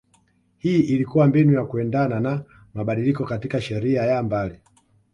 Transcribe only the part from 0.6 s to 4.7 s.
ilikua mbinu ya kuendana na mabadiliko katika sheria ya mbali